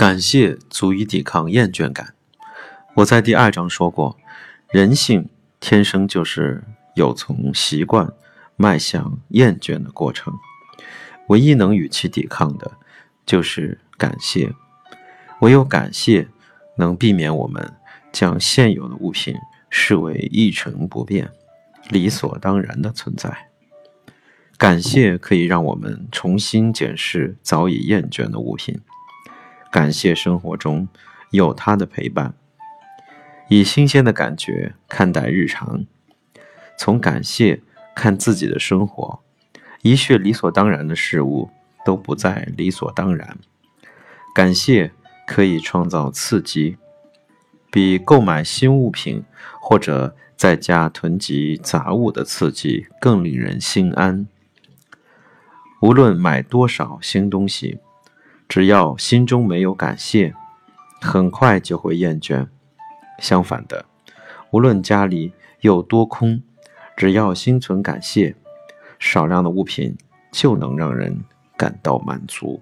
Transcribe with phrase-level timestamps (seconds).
[0.00, 2.14] 感谢足以抵抗厌倦感。
[2.94, 4.16] 我在第二章说过，
[4.70, 5.28] 人性
[5.60, 8.10] 天生就是有从习惯
[8.56, 10.32] 迈向厌倦的过程，
[11.28, 12.78] 唯一能与其抵抗的，
[13.26, 14.54] 就是感谢。
[15.42, 16.28] 唯有感谢，
[16.78, 17.74] 能避免我们
[18.10, 19.34] 将现有的物品
[19.68, 21.30] 视为一成不变、
[21.90, 23.50] 理所当然的存在。
[24.56, 28.80] 感谢可以让我们重新检视早已厌倦的物品。
[29.70, 30.88] 感谢生活中
[31.30, 32.34] 有他的陪伴，
[33.48, 35.86] 以新鲜的感觉看待日常，
[36.76, 37.62] 从感谢
[37.94, 39.20] 看自己的生活，
[39.82, 41.50] 一切理所当然的事物
[41.84, 43.38] 都不再理所当然。
[44.34, 44.90] 感谢
[45.24, 46.76] 可以创造刺激，
[47.70, 49.22] 比购买新物品
[49.60, 54.26] 或者在家囤积杂物的刺激更令人心安。
[55.80, 57.78] 无论买多少新东西。
[58.50, 60.34] 只要心中没有感谢，
[61.00, 62.48] 很快就会厌倦。
[63.20, 63.84] 相反的，
[64.50, 66.42] 无论家里有多空，
[66.96, 68.34] 只要心存感谢，
[68.98, 69.96] 少量的物品
[70.32, 71.22] 就能让人
[71.56, 72.60] 感到满足。